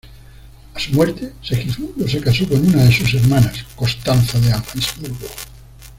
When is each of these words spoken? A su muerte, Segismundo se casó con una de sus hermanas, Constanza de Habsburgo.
A 0.73 0.79
su 0.79 0.93
muerte, 0.93 1.33
Segismundo 1.43 2.07
se 2.07 2.21
casó 2.21 2.49
con 2.49 2.65
una 2.65 2.83
de 2.85 2.91
sus 2.91 3.13
hermanas, 3.13 3.63
Constanza 3.75 4.39
de 4.39 4.51
Habsburgo. 4.51 5.29